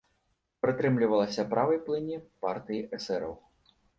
Прытрымлівалася 0.65 1.45
правай 1.51 1.79
плыні 1.89 2.17
партыі 2.45 2.81
эсэраў. 2.99 3.33